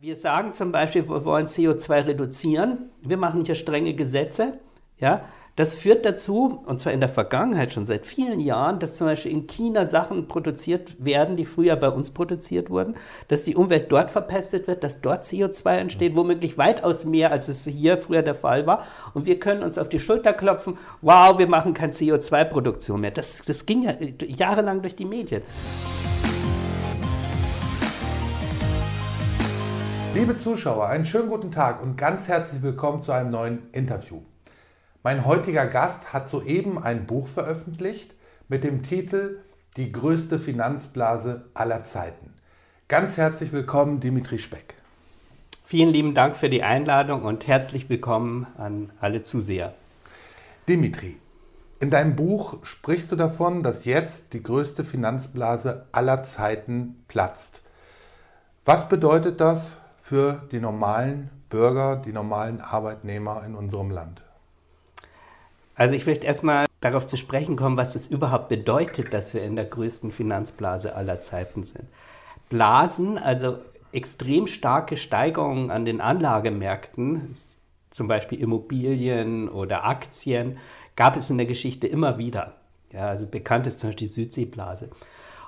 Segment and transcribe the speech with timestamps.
[0.00, 2.90] Wir sagen zum Beispiel, wir wollen CO2 reduzieren.
[3.02, 4.60] Wir machen hier strenge Gesetze.
[4.96, 5.24] Ja,
[5.56, 9.32] das führt dazu, und zwar in der Vergangenheit schon seit vielen Jahren, dass zum Beispiel
[9.32, 12.94] in China Sachen produziert werden, die früher bei uns produziert wurden,
[13.26, 17.64] dass die Umwelt dort verpestet wird, dass dort CO2 entsteht, womöglich weitaus mehr, als es
[17.64, 18.86] hier früher der Fall war.
[19.14, 23.10] Und wir können uns auf die Schulter klopfen, wow, wir machen keine CO2-Produktion mehr.
[23.10, 23.94] Das, das ging ja
[24.28, 25.42] jahrelang durch die Medien.
[30.14, 34.22] Liebe Zuschauer, einen schönen guten Tag und ganz herzlich willkommen zu einem neuen Interview.
[35.02, 38.14] Mein heutiger Gast hat soeben ein Buch veröffentlicht
[38.48, 39.40] mit dem Titel
[39.76, 42.32] Die größte Finanzblase aller Zeiten.
[42.88, 44.74] Ganz herzlich willkommen, Dimitri Speck.
[45.64, 49.74] Vielen lieben Dank für die Einladung und herzlich willkommen an alle Zuseher.
[50.66, 51.18] Dimitri,
[51.80, 57.62] in deinem Buch sprichst du davon, dass jetzt die größte Finanzblase aller Zeiten platzt.
[58.64, 59.76] Was bedeutet das
[60.08, 64.22] für die normalen Bürger, die normalen Arbeitnehmer in unserem Land?
[65.74, 69.54] Also ich möchte erstmal darauf zu sprechen kommen, was es überhaupt bedeutet, dass wir in
[69.54, 71.84] der größten Finanzblase aller Zeiten sind.
[72.48, 73.58] Blasen, also
[73.92, 77.34] extrem starke Steigerungen an den Anlagemärkten,
[77.90, 80.56] zum Beispiel Immobilien oder Aktien,
[80.96, 82.54] gab es in der Geschichte immer wieder.
[82.92, 84.88] Ja, also bekannt ist zum Beispiel die Südseeblase.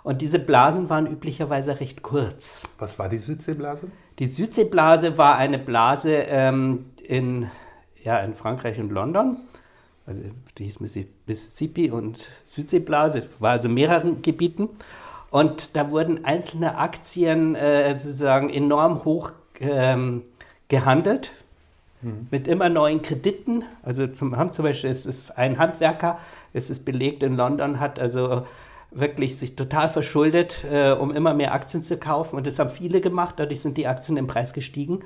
[0.02, 2.62] Und diese Blasen waren üblicherweise recht kurz.
[2.78, 3.88] Was war die Südseeblase?
[4.20, 7.50] Die Südseeblase war eine Blase ähm, in,
[8.04, 9.38] ja, in Frankreich und London
[10.10, 10.22] also
[10.58, 10.80] die hieß
[11.26, 14.68] Mississippi und Südseeblase, war also mehreren Gebieten.
[15.30, 20.22] Und da wurden einzelne Aktien äh, sozusagen enorm hoch ähm,
[20.66, 21.32] gehandelt,
[22.02, 22.26] mhm.
[22.30, 23.64] mit immer neuen Krediten.
[23.84, 26.18] Also zum, haben zum Beispiel, es ist ein Handwerker,
[26.52, 28.46] es ist belegt in London, hat also
[28.90, 32.36] wirklich sich total verschuldet, äh, um immer mehr Aktien zu kaufen.
[32.36, 35.00] Und das haben viele gemacht, dadurch sind die Aktien im Preis gestiegen.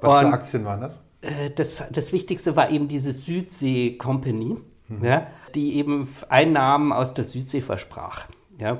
[0.00, 1.00] Was und, für Aktien waren das?
[1.20, 4.58] Äh, das, das Wichtigste war eben diese Südsee Company,
[4.88, 5.04] mhm.
[5.04, 8.26] ja, die eben Einnahmen aus der Südsee versprach.
[8.58, 8.78] Ja,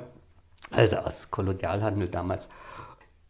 [0.71, 2.49] also aus Kolonialhandel damals.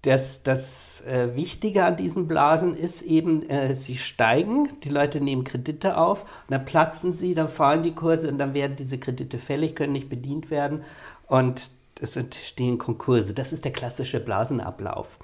[0.05, 5.43] Das, das äh, Wichtige an diesen Blasen ist eben, äh, sie steigen, die Leute nehmen
[5.43, 9.39] Kredite auf, und dann platzen sie, dann fallen die Kurse und dann werden diese Kredite
[9.39, 10.83] fällig, können nicht bedient werden
[11.25, 13.33] und es entstehen Konkurse.
[13.33, 15.17] Das ist der klassische Blasenablauf.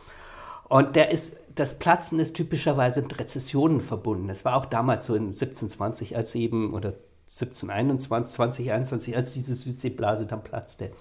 [0.68, 4.30] Und der ist das Platzen ist typischerweise mit Rezessionen verbunden.
[4.30, 6.94] Es war auch damals so in 1720, als eben, oder
[7.26, 10.92] 1721, 2021, als diese Südseeblase dann platzte.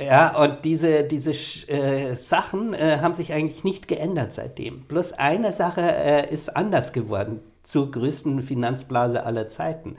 [0.00, 1.32] Ja, und diese, diese
[1.68, 4.82] äh, Sachen äh, haben sich eigentlich nicht geändert seitdem.
[4.82, 9.96] Bloß eine Sache äh, ist anders geworden zur größten Finanzblase aller Zeiten.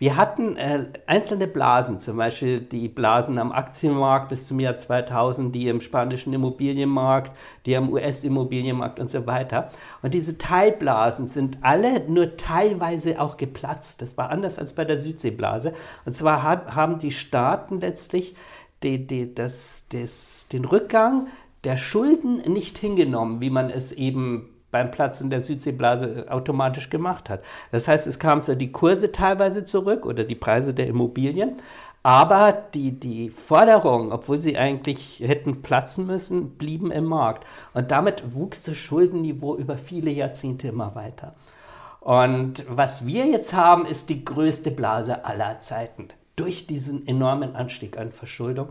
[0.00, 5.52] Wir hatten äh, einzelne Blasen, zum Beispiel die Blasen am Aktienmarkt bis zum Jahr 2000,
[5.52, 7.32] die im spanischen Immobilienmarkt,
[7.66, 9.70] die am US-Immobilienmarkt und so weiter.
[10.02, 14.00] Und diese Teilblasen sind alle nur teilweise auch geplatzt.
[14.00, 15.72] Das war anders als bei der Südseeblase.
[16.04, 18.36] Und zwar haben die Staaten letztlich
[18.82, 21.28] die, die, das, das, den Rückgang
[21.64, 27.42] der Schulden nicht hingenommen, wie man es eben beim Platzen der Südseeblase automatisch gemacht hat.
[27.72, 31.56] Das heißt, es kamen so die Kurse teilweise zurück oder die Preise der Immobilien,
[32.02, 37.44] aber die, die Forderungen, obwohl sie eigentlich hätten platzen müssen, blieben im Markt.
[37.74, 41.34] Und damit wuchs das Schuldenniveau über viele Jahrzehnte immer weiter.
[42.00, 46.08] Und was wir jetzt haben, ist die größte Blase aller Zeiten.
[46.38, 48.68] Durch diesen enormen Anstieg an Verschuldung.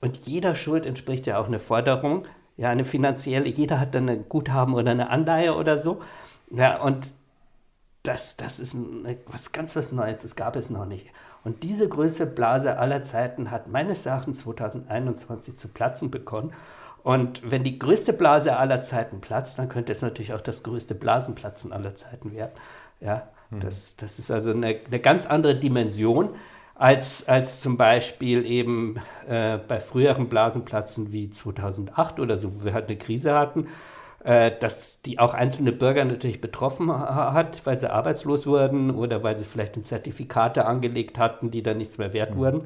[0.00, 4.28] Und jeder Schuld entspricht ja auch eine Forderung ja, eine finanzielle, jeder hat dann ein
[4.28, 6.00] Guthaben oder eine Anleihe oder so.
[6.50, 7.12] Ja, und
[8.02, 11.06] das, das ist ein, was ganz was Neues, das gab es noch nicht.
[11.44, 16.52] Und diese größte Blase aller Zeiten hat meines Erachtens 2021 zu platzen begonnen.
[17.02, 20.94] Und wenn die größte Blase aller Zeiten platzt, dann könnte es natürlich auch das größte
[20.94, 22.52] Blasenplatzen aller Zeiten werden.
[23.00, 23.60] Ja, mhm.
[23.60, 26.30] das, das ist also eine, eine ganz andere Dimension
[26.78, 28.96] als, als zum Beispiel eben
[29.28, 33.68] äh, bei früheren Blasenplatzen wie 2008 oder so, wo wir halt eine Krise hatten,
[34.24, 39.36] äh, dass die auch einzelne Bürger natürlich betroffen hat, weil sie arbeitslos wurden oder weil
[39.36, 42.38] sie vielleicht Zertifikate angelegt hatten, die dann nichts mehr wert mhm.
[42.38, 42.62] wurden.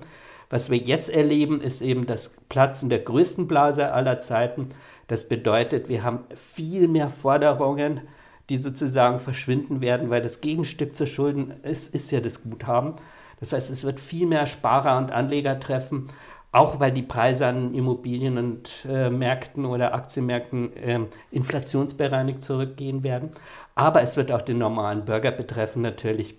[0.49, 4.71] Was wir jetzt erleben, ist eben das Platzen der größten Blase aller Zeiten.
[5.07, 8.01] Das bedeutet, wir haben viel mehr Forderungen,
[8.49, 12.95] die sozusagen verschwinden werden, weil das Gegenstück zur Schulden ist, ist ja das Guthaben.
[13.41, 16.09] Das heißt, es wird viel mehr Sparer und Anleger treffen,
[16.53, 21.01] auch weil die Preise an Immobilien und äh, Märkten oder Aktienmärkten äh,
[21.31, 23.31] inflationsbereinigt zurückgehen werden.
[23.75, 26.35] Aber es wird auch den normalen Bürger betreffen natürlich,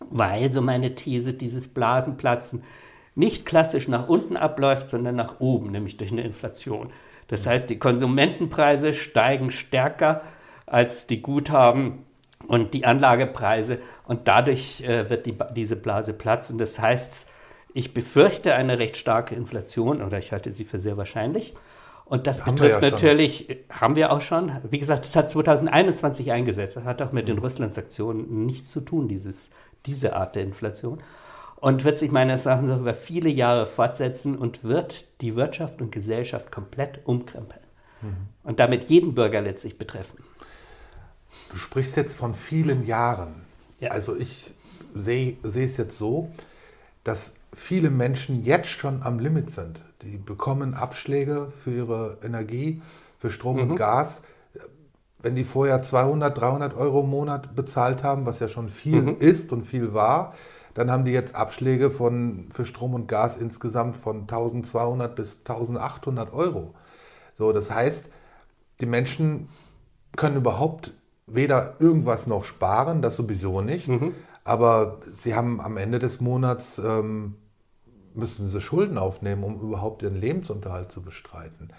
[0.00, 2.62] weil, so meine These, dieses Blasenplatzen
[3.14, 6.92] nicht klassisch nach unten abläuft, sondern nach oben, nämlich durch eine Inflation.
[7.26, 10.22] Das heißt, die Konsumentenpreise steigen stärker
[10.66, 12.04] als die Guthaben
[12.46, 16.58] und die Anlagepreise und dadurch äh, wird die, diese Blase platzen.
[16.58, 17.26] Das heißt,
[17.74, 21.54] ich befürchte eine recht starke Inflation oder ich halte sie für sehr wahrscheinlich.
[22.08, 23.80] Und das haben betrifft ja natürlich, schon.
[23.80, 24.50] haben wir auch schon.
[24.70, 26.76] Wie gesagt, das hat 2021 eingesetzt.
[26.76, 27.38] Das hat auch mit den.
[27.38, 29.50] Russland-Sanktionen nichts zu tun, dieses,
[29.84, 31.02] diese Art der Inflation.
[31.56, 36.50] Und wird sich meines Erachtens über viele Jahre fortsetzen und wird die Wirtschaft und Gesellschaft
[36.50, 37.60] komplett umkrempeln.
[38.00, 38.16] Mhm.
[38.42, 40.18] Und damit jeden Bürger letztlich betreffen.
[41.50, 43.42] Du sprichst jetzt von vielen Jahren.
[43.80, 43.90] Ja.
[43.90, 44.52] Also ich
[44.94, 46.30] sehe es jetzt so,
[47.04, 49.82] dass viele Menschen jetzt schon am Limit sind.
[50.02, 52.82] Die bekommen Abschläge für ihre Energie,
[53.18, 53.70] für Strom mhm.
[53.70, 54.22] und Gas.
[55.20, 59.16] Wenn die vorher 200, 300 Euro im Monat bezahlt haben, was ja schon viel mhm.
[59.18, 60.34] ist und viel war,
[60.74, 66.32] dann haben die jetzt Abschläge von, für Strom und Gas insgesamt von 1200 bis 1800
[66.32, 66.74] Euro.
[67.36, 68.08] So, das heißt,
[68.80, 69.48] die Menschen
[70.16, 70.92] können überhaupt
[71.30, 74.14] weder irgendwas noch sparen, das sowieso nicht, mhm.
[74.44, 77.36] aber sie haben am Ende des Monats ähm,
[78.14, 81.70] müssen sie Schulden aufnehmen, um überhaupt ihren Lebensunterhalt zu bestreiten.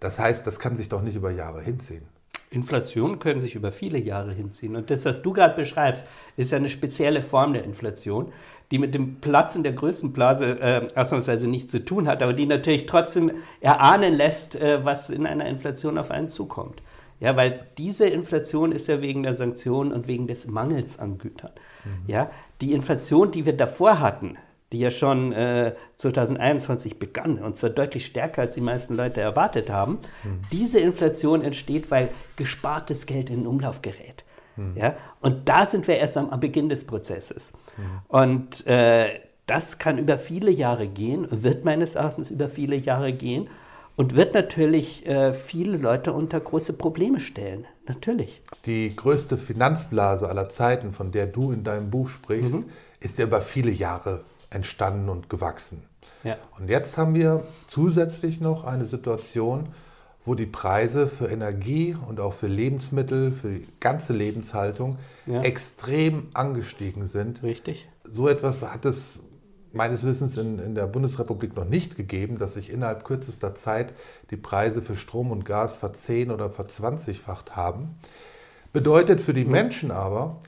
[0.00, 2.06] Das heißt, das kann sich doch nicht über Jahre hinziehen.
[2.50, 4.76] Inflation können sich über viele Jahre hinziehen.
[4.76, 6.04] Und das, was du gerade beschreibst,
[6.36, 8.32] ist ja eine spezielle Form der Inflation,
[8.70, 12.46] die mit dem Platzen der größten Blase äh, ausnahmsweise nichts zu tun hat, aber die
[12.46, 16.80] natürlich trotzdem erahnen lässt, äh, was in einer Inflation auf einen zukommt.
[17.20, 21.52] Ja, weil diese Inflation ist ja wegen der Sanktionen und wegen des Mangels an Gütern.
[21.84, 21.90] Mhm.
[22.06, 22.30] Ja,
[22.60, 24.36] die Inflation, die wir davor hatten,
[24.72, 29.70] die ja schon äh, 2021 begann, und zwar deutlich stärker, als die meisten Leute erwartet
[29.70, 30.00] haben.
[30.24, 30.40] Mhm.
[30.52, 34.24] Diese Inflation entsteht, weil gespartes Geld in den Umlauf gerät.
[34.56, 34.76] Mhm.
[34.76, 34.96] Ja?
[35.20, 37.52] Und da sind wir erst am, am Beginn des Prozesses.
[37.76, 37.84] Mhm.
[38.08, 43.48] Und äh, das kann über viele Jahre gehen, wird meines Erachtens über viele Jahre gehen
[43.96, 47.66] und wird natürlich äh, viele Leute unter große Probleme stellen.
[47.86, 48.42] Natürlich.
[48.66, 52.64] Die größte Finanzblase aller Zeiten, von der du in deinem Buch sprichst, mhm.
[53.00, 55.84] ist ja über viele Jahre entstanden und gewachsen.
[56.22, 56.36] Ja.
[56.58, 59.68] Und jetzt haben wir zusätzlich noch eine Situation,
[60.24, 65.42] wo die Preise für Energie und auch für Lebensmittel, für die ganze Lebenshaltung ja.
[65.42, 67.42] extrem angestiegen sind.
[67.42, 67.88] Richtig.
[68.04, 69.18] So etwas hat es
[69.74, 73.92] meines Wissens in, in der Bundesrepublik noch nicht gegeben, dass sich innerhalb kürzester Zeit
[74.30, 77.96] die Preise für Strom und Gas verzehn- oder verzwanzigfacht haben.
[78.72, 79.52] Bedeutet für die mhm.
[79.52, 80.40] Menschen aber,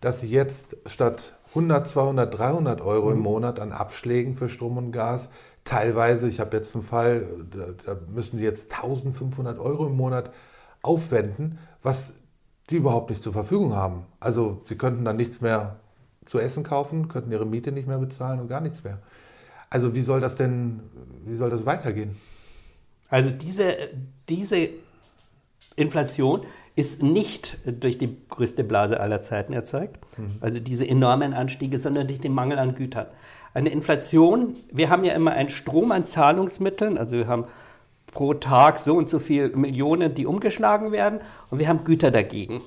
[0.00, 3.16] dass sie jetzt statt 100, 200, 300 Euro mhm.
[3.16, 5.30] im Monat an Abschlägen für Strom und Gas.
[5.64, 10.32] Teilweise, ich habe jetzt einen Fall, da, da, müssen die jetzt 1500 Euro im Monat
[10.82, 12.14] aufwenden, was
[12.70, 14.06] die überhaupt nicht zur Verfügung haben.
[14.20, 15.80] Also sie könnten dann nichts mehr
[16.30, 18.98] zu essen kaufen, könnten ihre Miete nicht mehr bezahlen und gar nichts mehr.
[19.68, 20.78] Also wie soll das denn,
[21.26, 22.16] wie soll das weitergehen?
[23.08, 23.76] Also diese,
[24.28, 24.68] diese
[25.74, 26.42] Inflation
[26.76, 30.36] ist nicht durch die größte Blase aller Zeiten erzeugt, mhm.
[30.40, 33.06] also diese enormen Anstiege, sondern durch den Mangel an Gütern.
[33.52, 37.46] Eine Inflation, wir haben ja immer einen Strom an Zahlungsmitteln, also wir haben
[38.12, 42.60] pro Tag so und so viele Millionen, die umgeschlagen werden und wir haben Güter dagegen,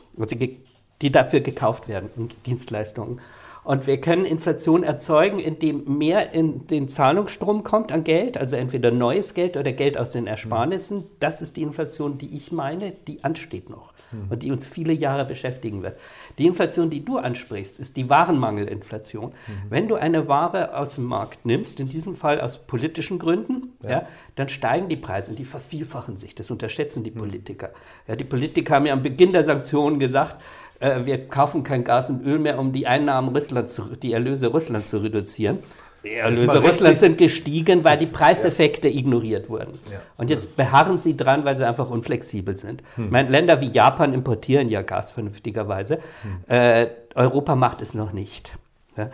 [1.01, 3.21] die dafür gekauft werden und Dienstleistungen.
[3.63, 8.91] Und wir können Inflation erzeugen, indem mehr in den Zahlungsstrom kommt an Geld, also entweder
[8.91, 11.05] neues Geld oder Geld aus den Ersparnissen.
[11.19, 14.27] Das ist die Inflation, die ich meine, die ansteht noch mhm.
[14.29, 15.97] und die uns viele Jahre beschäftigen wird.
[16.37, 19.29] Die Inflation, die du ansprichst, ist die Warenmangelinflation.
[19.29, 19.53] Mhm.
[19.69, 23.89] Wenn du eine Ware aus dem Markt nimmst, in diesem Fall aus politischen Gründen, ja.
[23.89, 26.35] ja dann steigen die Preise und die vervielfachen sich.
[26.35, 27.19] Das unterschätzen die mhm.
[27.19, 27.69] Politiker.
[28.07, 30.37] Ja, die Politiker haben ja am Beginn der Sanktionen gesagt,
[30.79, 34.89] äh, wir kaufen kein Gas und Öl mehr, um die Einnahmen Russlands, die Erlöse Russlands
[34.89, 35.59] zu reduzieren.
[36.03, 38.99] Die Erlöse Russlands sind gestiegen, weil die Preiseffekte ja.
[38.99, 39.79] ignoriert wurden.
[39.89, 42.83] Ja, und jetzt beharren sie dran, weil sie einfach unflexibel sind.
[42.95, 43.09] Hm.
[43.09, 45.99] Meine, Länder wie Japan importieren ja Gas vernünftigerweise.
[46.23, 46.53] Hm.
[46.53, 48.57] Äh, Europa macht es noch nicht.
[48.97, 49.09] Ja.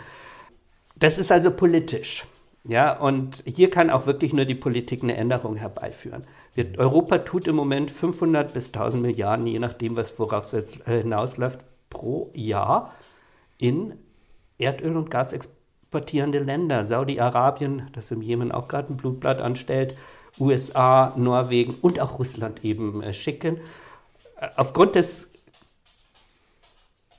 [0.95, 2.25] Das ist also politisch.
[2.65, 6.25] Ja, und hier kann auch wirklich nur die Politik eine Änderung herbeiführen.
[6.55, 10.87] Wir, Europa tut im Moment 500 bis 1000 Milliarden, je nachdem, was worauf es jetzt
[10.87, 12.93] äh, hinausläuft, pro Jahr
[13.57, 13.93] in
[14.57, 16.85] Erdöl und Gas exportierende Länder.
[16.85, 19.95] Saudi-Arabien, das im Jemen auch gerade ein Blutblatt anstellt,
[20.39, 23.57] USA, Norwegen und auch Russland eben äh, schicken.
[24.39, 25.29] Äh, aufgrund des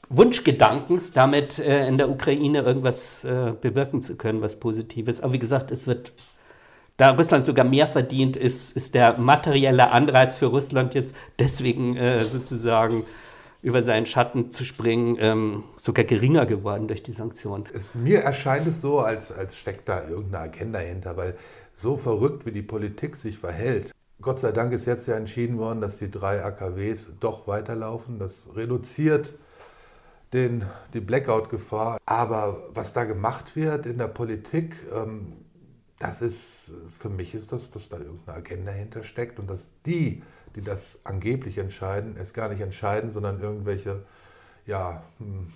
[0.09, 5.21] Wunschgedankens, damit äh, in der Ukraine irgendwas äh, bewirken zu können, was Positives.
[5.21, 6.13] Aber wie gesagt, es wird
[7.01, 12.21] da Russland sogar mehr verdient, ist, ist der materielle Anreiz für Russland jetzt deswegen äh,
[12.23, 13.05] sozusagen
[13.63, 17.65] über seinen Schatten zu springen, ähm, sogar geringer geworden durch die Sanktionen.
[17.73, 21.37] Es, mir erscheint es so, als, als steckt da irgendeine Agenda hinter, weil
[21.77, 25.81] so verrückt wie die Politik sich verhält, Gott sei Dank ist jetzt ja entschieden worden,
[25.81, 28.19] dass die drei AKWs doch weiterlaufen.
[28.19, 29.33] Das reduziert
[30.35, 31.99] den, die Blackout-Gefahr.
[32.05, 35.33] Aber was da gemacht wird in der Politik, ähm,
[36.01, 40.23] das ist, für mich ist das, dass da irgendeine Agenda hintersteckt und dass die,
[40.57, 44.03] die das angeblich entscheiden, es gar nicht entscheiden, sondern irgendwelche,
[44.67, 45.53] ja, hm,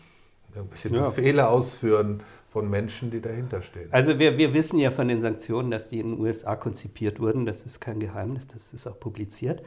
[0.54, 1.06] irgendwelche ja.
[1.08, 3.88] Befehle ausführen von Menschen, die dahinter stehen.
[3.90, 7.46] Also wir, wir wissen ja von den Sanktionen, dass die in den USA konzipiert wurden.
[7.46, 9.62] Das ist kein Geheimnis, das ist auch publiziert.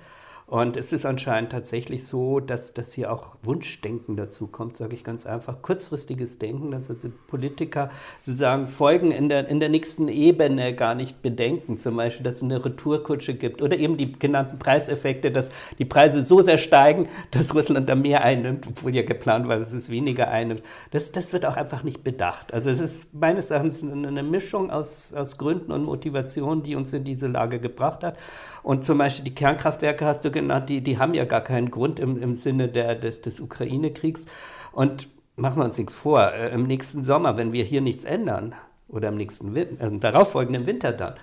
[0.50, 5.04] Und es ist anscheinend tatsächlich so, dass, dass hier auch Wunschdenken dazu kommt, sage ich
[5.04, 5.62] ganz einfach.
[5.62, 7.90] Kurzfristiges Denken, dass also Politiker
[8.22, 11.76] sozusagen Folgen in der, in der nächsten Ebene gar nicht bedenken.
[11.76, 15.50] Zum Beispiel, dass es eine Retourkutsche gibt oder eben die genannten Preiseffekte, dass
[15.80, 19.74] die Preise so sehr steigen, dass Russland da mehr einnimmt, obwohl ja geplant war, dass
[19.74, 20.64] es weniger einnimmt.
[20.92, 22.54] Das, das wird auch einfach nicht bedacht.
[22.54, 27.04] Also es ist meines Erachtens eine Mischung aus, aus Gründen und Motivationen, die uns in
[27.04, 28.16] diese Lage gebracht hat.
[28.64, 32.00] Und zum Beispiel die Kernkraftwerke hast du genannt, die, die haben ja gar keinen Grund
[32.00, 34.26] im, im Sinne der, des, des Ukraine-Kriegs.
[34.72, 38.56] Und machen wir uns nichts vor, äh, im nächsten Sommer, wenn wir hier nichts ändern,
[38.90, 41.16] oder im nächsten Winter, also darauffolgenden Winter dann,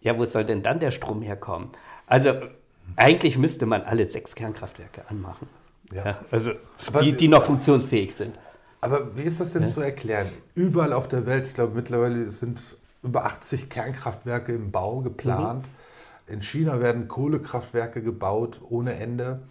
[0.00, 1.70] ja, wo soll denn dann der Strom herkommen?
[2.06, 2.32] Also
[2.96, 5.48] eigentlich müsste man alle sechs Kernkraftwerke anmachen.
[5.92, 6.04] Ja.
[6.04, 6.52] ja also
[7.00, 8.34] die, die noch funktionsfähig sind.
[8.80, 9.68] Aber wie ist das denn ja.
[9.68, 10.26] zu erklären?
[10.54, 12.60] Überall auf der Welt, ich glaube mittlerweile sind
[13.02, 15.62] über 80 Kernkraftwerke im Bau geplant.
[15.62, 15.81] Mhm.
[16.32, 19.42] In China werden Kohlekraftwerke gebaut ohne Ende.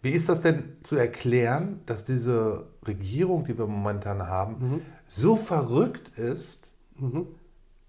[0.00, 4.82] Wie ist das denn zu erklären, dass diese Regierung, die wir momentan haben, mhm.
[5.08, 7.26] so verrückt ist, mhm.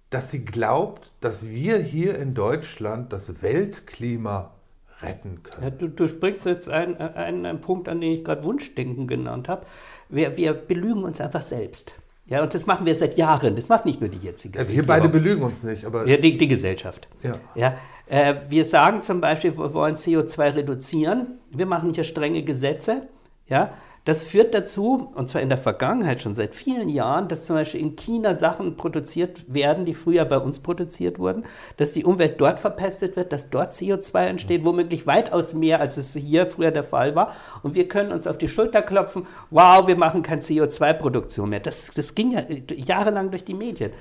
[0.10, 4.56] dass sie glaubt, dass wir hier in Deutschland das Weltklima
[5.04, 5.64] retten können?
[5.64, 9.50] Ja, du, du, sprichst jetzt einen, einen, einen Punkt, an den ich gerade Wunschdenken genannt
[9.50, 9.68] habe.
[10.10, 11.94] Wir, wir belügen uns einfach selbst.
[12.32, 13.58] Ja, und das machen wir seit Jahren.
[13.58, 14.60] Das macht nicht nur die jetzige.
[14.60, 16.08] Ja, wir beide belügen uns nicht, aber.
[16.08, 17.10] Ja, die, die Gesellschaft.
[17.22, 17.36] Ja.
[17.56, 17.76] ja
[18.08, 21.40] äh, wir sagen zum Beispiel, wir wollen CO2 reduzieren.
[21.50, 23.10] Wir machen hier strenge Gesetze.
[23.48, 23.74] Ja,
[24.06, 27.82] das führt dazu, und zwar in der Vergangenheit schon seit vielen Jahren, dass zum Beispiel
[27.82, 31.46] in China Sachen produziert werden, die früher bei uns produziert wurden,
[31.78, 36.14] dass die Umwelt dort verpestet wird, dass dort CO2 entsteht, womöglich weitaus mehr, als es
[36.14, 37.36] hier früher der Fall war.
[37.62, 41.60] Und wir können uns auf die Schulter klopfen, wow, wir machen keine CO2-Produktion mehr.
[41.60, 42.44] Das, das ging ja
[42.76, 43.92] jahrelang durch die Medien.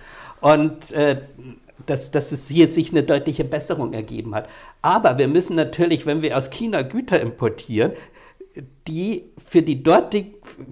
[0.40, 1.20] Und äh,
[1.86, 4.48] dass, dass es hier sich eine deutliche Besserung ergeben hat.
[4.82, 7.92] Aber wir müssen natürlich, wenn wir aus China Güter importieren,
[8.86, 10.16] die für die, dort,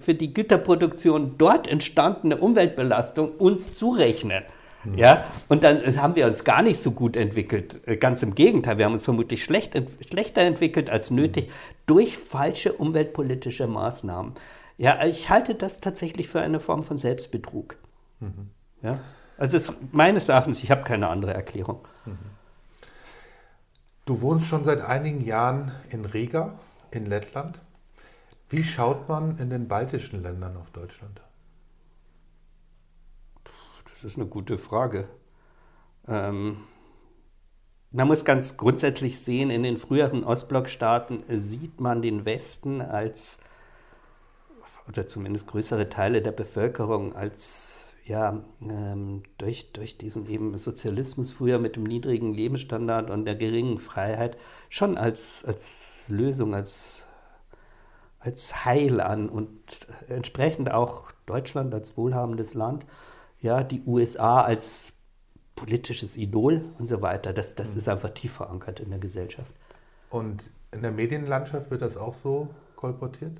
[0.00, 4.44] für die Güterproduktion dort entstandene Umweltbelastung uns zurechnen.
[4.84, 4.98] Mhm.
[4.98, 7.80] Ja, und dann haben wir uns gar nicht so gut entwickelt.
[7.86, 11.50] Äh, ganz im Gegenteil, wir haben uns vermutlich schlecht, schlechter entwickelt als nötig
[11.86, 14.32] durch falsche umweltpolitische Maßnahmen.
[14.76, 17.76] Ja, ich halte das tatsächlich für eine Form von Selbstbetrug.
[18.20, 18.50] Mhm.
[18.82, 19.00] Ja,
[19.36, 21.80] also es, meines Erachtens, ich habe keine andere Erklärung.
[22.06, 22.18] Mhm.
[24.06, 26.58] Du wohnst schon seit einigen Jahren in Riga,
[26.90, 27.58] in Lettland.
[28.50, 31.20] Wie schaut man in den baltischen Ländern auf Deutschland?
[33.92, 35.08] Das ist eine gute Frage.
[36.06, 36.58] Ähm,
[37.90, 43.40] man muss ganz grundsätzlich sehen, in den früheren Ostblockstaaten sieht man den Westen als,
[44.88, 51.58] oder zumindest größere Teile der Bevölkerung als, ja, ähm, durch, durch diesen eben Sozialismus früher
[51.58, 54.38] mit dem niedrigen Lebensstandard und der geringen Freiheit
[54.70, 57.07] schon als, als Lösung, als
[58.20, 62.86] als Heil an und entsprechend auch Deutschland als wohlhabendes Land,
[63.40, 64.94] ja, die USA als
[65.54, 67.32] politisches Idol und so weiter.
[67.32, 67.78] Das, das mhm.
[67.78, 69.54] ist einfach tief verankert in der Gesellschaft.
[70.10, 73.36] Und in der Medienlandschaft wird das auch so kolportiert?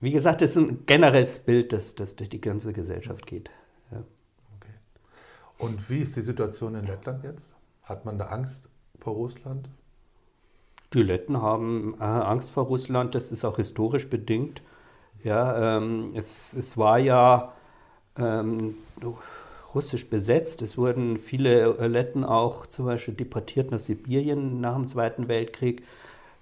[0.00, 3.50] Wie gesagt, das ist ein generelles Bild, das, das durch die ganze Gesellschaft geht.
[3.90, 4.02] Ja.
[4.56, 4.74] Okay.
[5.58, 7.48] Und wie ist die Situation in Lettland jetzt?
[7.82, 8.62] Hat man da Angst
[9.00, 9.68] vor Russland?
[10.94, 14.62] Die Letten haben äh, Angst vor Russland, das ist auch historisch bedingt.
[15.24, 17.52] Ja, ähm, es, es war ja
[18.16, 18.76] ähm,
[19.74, 20.62] russisch besetzt.
[20.62, 25.82] Es wurden viele Letten auch zum Beispiel deportiert nach Sibirien nach dem Zweiten Weltkrieg.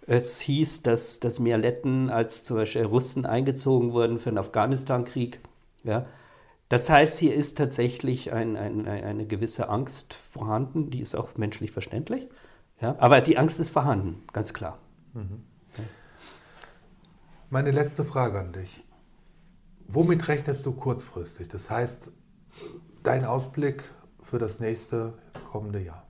[0.06, 5.40] Es hieß, dass, dass mehr Letten als zum Beispiel Russen eingezogen wurden für den Afghanistan-Krieg.
[5.84, 6.06] Ja.
[6.68, 11.70] Das heißt, hier ist tatsächlich ein, ein, eine gewisse Angst vorhanden, die ist auch menschlich
[11.70, 12.28] verständlich.
[12.82, 12.96] Ja?
[12.98, 14.78] Aber die Angst ist vorhanden, ganz klar.
[15.14, 15.44] Mhm.
[17.48, 18.82] Meine letzte Frage an dich.
[19.86, 21.48] Womit rechnest du kurzfristig?
[21.48, 22.10] Das heißt,
[23.02, 23.84] dein Ausblick
[24.22, 25.14] für das nächste
[25.50, 26.06] kommende Jahr?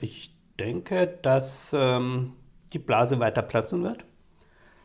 [0.00, 2.34] Ich denke, dass ähm,
[2.72, 4.04] die Blase weiter platzen wird.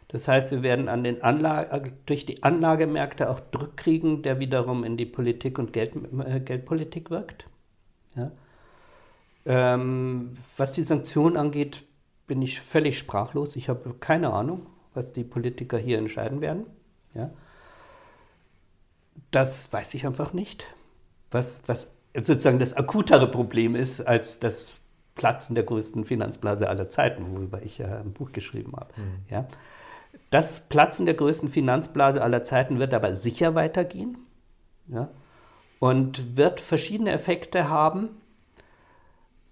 [0.08, 4.84] Das heißt, wir werden an den Anlage, durch die Anlagemärkte auch Druck kriegen, der wiederum
[4.84, 5.94] in die Politik und Geld,
[6.26, 7.46] äh, Geldpolitik wirkt.
[9.46, 11.84] Ähm, was die Sanktionen angeht,
[12.28, 13.56] bin ich völlig sprachlos.
[13.56, 16.66] Ich habe keine Ahnung, was die Politiker hier entscheiden werden.
[17.14, 17.32] Ja?
[19.32, 20.66] Das weiß ich einfach nicht.
[21.30, 24.76] Was, was sozusagen das akutere Problem ist als das
[25.16, 28.94] Platzen der größten Finanzblase aller Zeiten, worüber ich ja ein Buch geschrieben habe.
[28.98, 29.26] Mhm.
[29.30, 29.48] Ja?
[30.30, 34.18] Das Platzen der größten Finanzblase aller Zeiten wird aber sicher weitergehen
[34.88, 35.10] ja?
[35.80, 38.21] und wird verschiedene Effekte haben.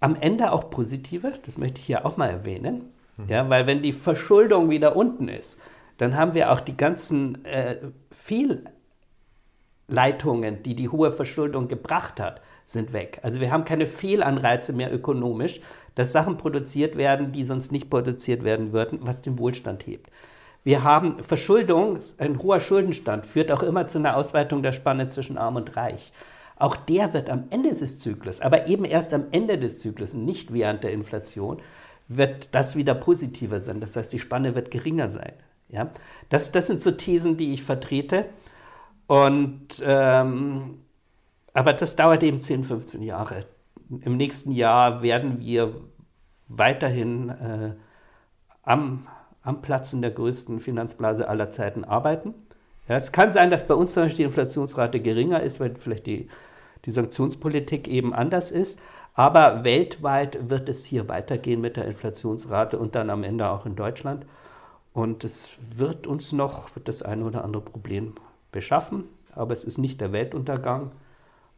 [0.00, 2.90] Am Ende auch positive, das möchte ich hier auch mal erwähnen.
[3.16, 3.28] Mhm.
[3.28, 5.58] Ja, weil wenn die Verschuldung wieder unten ist,
[5.98, 7.76] dann haben wir auch die ganzen äh,
[9.88, 13.20] Fehlleitungen, die die hohe Verschuldung gebracht hat, sind weg.
[13.22, 15.60] Also wir haben keine Fehlanreize mehr ökonomisch,
[15.96, 20.10] dass Sachen produziert werden, die sonst nicht produziert werden würden, was den Wohlstand hebt.
[20.62, 25.38] Wir haben Verschuldung, ein hoher Schuldenstand führt auch immer zu einer Ausweitung der Spanne zwischen
[25.38, 26.12] arm und reich.
[26.60, 30.52] Auch der wird am Ende des Zyklus, aber eben erst am Ende des Zyklus, nicht
[30.52, 31.60] während der Inflation,
[32.08, 33.80] wird das wieder positiver sein.
[33.80, 35.32] Das heißt, die Spanne wird geringer sein.
[35.68, 35.90] Ja?
[36.28, 38.26] Das, das sind so Thesen, die ich vertrete.
[39.06, 40.78] Und, ähm,
[41.52, 43.46] aber das dauert eben 10, 15 Jahre.
[44.02, 45.74] Im nächsten Jahr werden wir
[46.48, 47.74] weiterhin äh,
[48.62, 49.06] am
[49.42, 52.34] am Platzen der größten Finanzblase aller Zeiten arbeiten.
[52.88, 56.06] Ja, es kann sein, dass bei uns zum Beispiel die Inflationsrate geringer ist, weil vielleicht
[56.06, 56.28] die,
[56.84, 58.78] die Sanktionspolitik eben anders ist.
[59.14, 63.76] Aber weltweit wird es hier weitergehen mit der Inflationsrate und dann am Ende auch in
[63.76, 64.24] Deutschland.
[64.92, 68.14] Und es wird uns noch das eine oder andere Problem
[68.50, 70.90] beschaffen, aber es ist nicht der Weltuntergang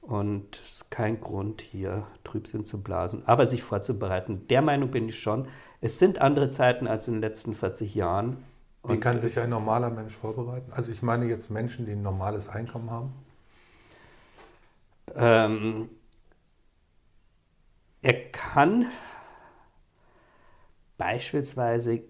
[0.02, 4.46] und es ist kein Grund, hier Trübsinn zu blasen, aber sich vorzubereiten.
[4.48, 5.46] Der Meinung bin ich schon,
[5.80, 8.38] es sind andere Zeiten als in den letzten 40 Jahren.
[8.84, 10.72] Wie kann sich ein normaler Mensch vorbereiten?
[10.72, 13.12] Also ich meine jetzt Menschen, die ein normales Einkommen haben.
[15.14, 15.90] Ähm,
[18.02, 18.86] er kann
[20.98, 22.02] beispielsweise,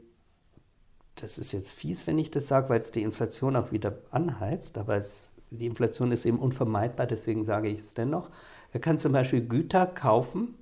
[1.16, 4.78] das ist jetzt fies, wenn ich das sage, weil es die Inflation auch wieder anheizt,
[4.78, 8.30] aber es, die Inflation ist eben unvermeidbar, deswegen sage ich es dennoch.
[8.72, 10.54] Er kann zum Beispiel Güter kaufen,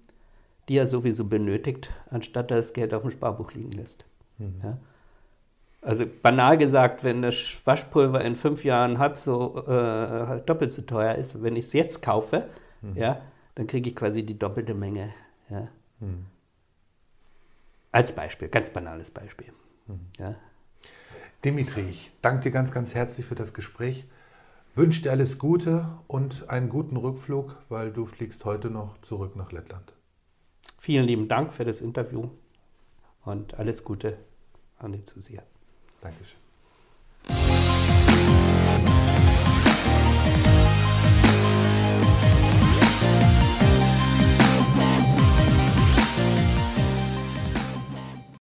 [0.68, 4.04] die er sowieso benötigt, anstatt das Geld auf dem Sparbuch liegen lässt.
[4.38, 4.60] Mhm.
[4.62, 4.78] Ja?
[5.82, 11.14] Also banal gesagt, wenn das Waschpulver in fünf Jahren halb so äh, doppelt so teuer
[11.14, 12.48] ist, wenn ich es jetzt kaufe,
[12.82, 12.96] mhm.
[12.96, 13.22] ja,
[13.54, 15.14] dann kriege ich quasi die doppelte Menge.
[15.48, 15.68] Ja?
[16.00, 16.26] Mhm.
[17.92, 19.52] Als Beispiel, ganz banales Beispiel.
[19.86, 20.00] Mhm.
[20.18, 20.34] Ja?
[21.44, 24.06] Dimitri, ich danke dir ganz, ganz herzlich für das Gespräch.
[24.74, 29.50] Wünsche dir alles Gute und einen guten Rückflug, weil du fliegst heute noch zurück nach
[29.50, 29.94] Lettland.
[30.78, 32.28] Vielen lieben Dank für das Interview
[33.24, 34.18] und alles Gute
[34.78, 35.42] an die Zuseher.
[36.02, 36.39] Dankeschön.